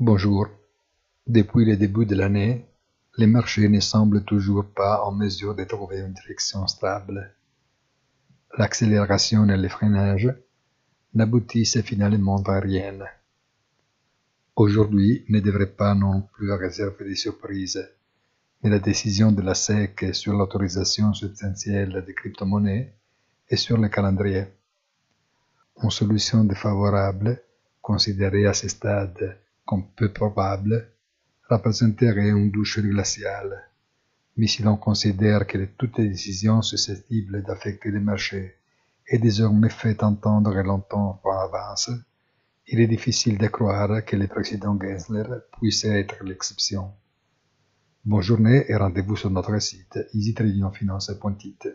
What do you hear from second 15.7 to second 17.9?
pas non plus réserver des surprises,